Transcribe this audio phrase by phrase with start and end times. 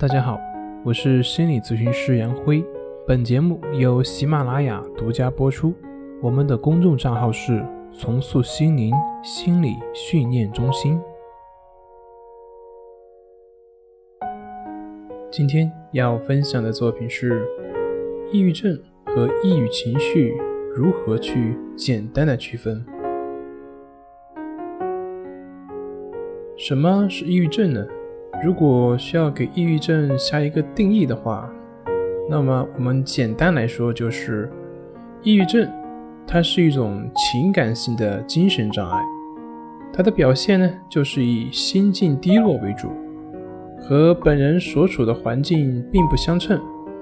[0.00, 0.40] 大家好，
[0.82, 2.64] 我是心理咨询师杨辉。
[3.06, 5.74] 本节目由喜马拉雅独家播出。
[6.22, 10.98] 我们的公众账号是“重塑心灵心理训练中心”。
[15.30, 17.46] 今天要分享的作品是：
[18.32, 20.34] 抑郁症和抑郁情绪
[20.74, 22.82] 如何去简单的区分？
[26.56, 27.86] 什么是抑郁症呢？
[28.42, 31.46] 如果需要给抑郁症下一个定义的话，
[32.28, 34.50] 那么我们简单来说就是，
[35.22, 35.70] 抑郁症
[36.26, 38.98] 它是一种情感性的精神障碍，
[39.92, 42.88] 它的表现呢就是以心境低落为主，
[43.78, 46.58] 和本人所处的环境并不相称，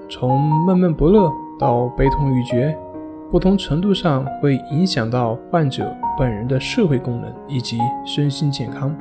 [0.09, 2.77] 从闷闷不乐到悲痛欲绝，
[3.31, 8.93] 不同程度上会影响到患者本人的社会功能以及身心健康。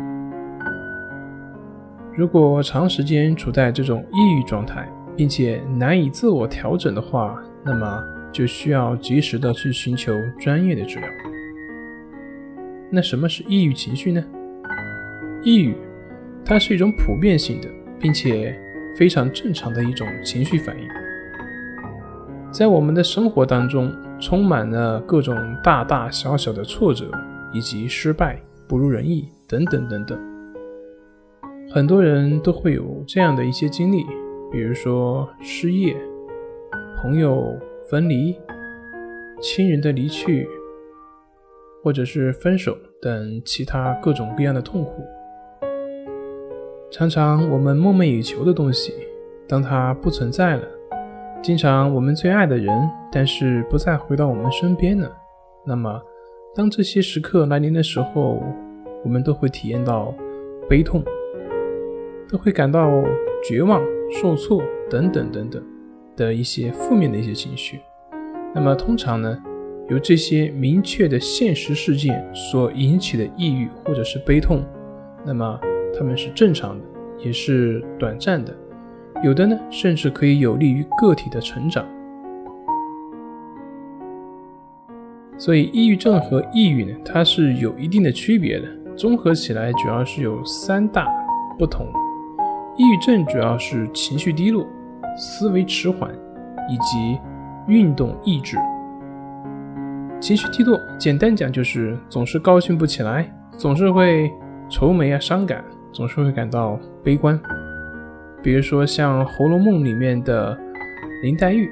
[2.19, 8.03] 如果长时间处在这种抑郁状态，并且难以自我调整的话，那么
[8.33, 11.09] 就需要及时的去寻求专业的治疗。
[12.91, 14.21] 那什么是抑郁情绪呢？
[15.45, 15.77] 抑郁，
[16.45, 17.69] 它是一种普遍性的，
[18.01, 18.53] 并且
[18.99, 20.83] 非常正常的一种情绪反应。
[22.51, 27.13] 在我们的生活当中，充满了各种大大小小的挫折，
[27.53, 30.28] 以及失败、不如人意等等等等。
[31.71, 34.03] 很多人都会有这样的一些经历，
[34.51, 35.95] 比如说失业、
[36.97, 37.55] 朋友
[37.91, 38.35] 分离、
[39.39, 40.49] 亲人的离去，
[41.85, 45.05] 或者是分手等其他各种各样的痛苦。
[46.91, 48.95] 常常我们梦寐以求的东西，
[49.47, 50.63] 当它不存在了；
[51.43, 55.15] 经常我们最爱的人，但是不再回到我们身边了。
[55.67, 56.01] 那么，
[56.55, 58.43] 当这些时刻来临的时候，
[59.05, 60.15] 我们都会体验到
[60.67, 61.05] 悲痛。
[62.29, 63.03] 都会感到
[63.43, 65.63] 绝望、受挫等等等等
[66.15, 67.81] 的一些负面的一些情绪。
[68.55, 69.43] 那么通常呢，
[69.89, 74.63] 由这些明确的现实事件所引起的抑郁或者是悲痛，
[75.25, 75.59] 那么
[75.97, 76.85] 他们是正常的，
[77.19, 78.55] 也是短暂的。
[79.25, 81.85] 有的呢，甚至可以有利于个体的成长。
[85.39, 88.67] 所以，抑郁症和抑郁呢，它是有一定的区别的。
[88.97, 91.07] 综合起来，主要是有三大
[91.57, 91.87] 不同。
[92.79, 94.65] 抑郁症主要是情绪低落、
[95.17, 96.15] 思维迟缓
[96.71, 97.19] 以及
[97.67, 98.57] 运动抑制。
[100.21, 104.31] 情绪低落，简单讲就是总是高兴不起来，总是会
[104.71, 107.37] 愁眉啊、伤感，总是会感到悲观。
[108.45, 110.57] 比如说像《红楼梦》里面的
[111.25, 111.69] 林黛玉，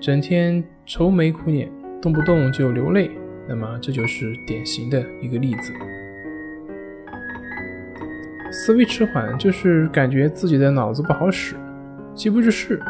[0.00, 1.70] 整天愁眉苦脸，
[2.02, 3.08] 动不动就流泪，
[3.48, 5.72] 那么这就是典型的一个例子。
[8.52, 11.54] 思维迟缓就是感觉自己的脑子不好使，
[12.14, 12.80] 记不住事，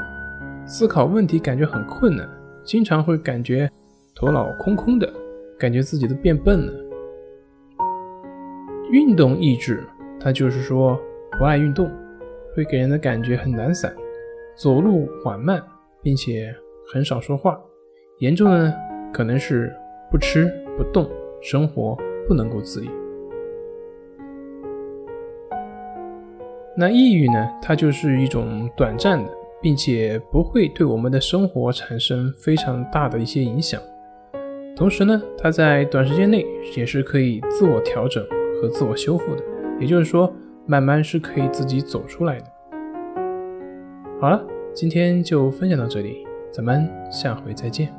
[0.65, 2.27] 思考问题感觉很困难，
[2.65, 3.71] 经常会感觉
[4.15, 5.13] 头脑空空的，
[5.59, 6.73] 感觉自己都变笨了。
[8.91, 9.85] 运动抑制，
[10.19, 10.99] 它就是说
[11.39, 11.91] 不爱运动，
[12.57, 13.95] 会给人的感觉很懒散，
[14.57, 15.63] 走路缓慢，
[16.03, 16.55] 并且
[16.91, 17.61] 很少说话。
[18.21, 18.75] 严重的呢，
[19.13, 19.71] 可能是
[20.11, 21.07] 不吃不动，
[21.43, 21.97] 生活
[22.27, 22.91] 不能够自理。
[26.81, 27.47] 那抑郁呢？
[27.61, 29.31] 它就是一种短暂的，
[29.61, 33.79] 并且不会对我们的生活产生非常大的一些影响。
[34.75, 36.43] 同时呢，它在短时间内
[36.75, 38.25] 也是可以自我调整
[38.63, 39.43] 和自我修复的，
[39.79, 40.33] 也就是说，
[40.65, 42.47] 慢慢是可以自己走出来的。
[44.19, 44.43] 好了，
[44.73, 47.93] 今天就分享到这里，咱们下回再见。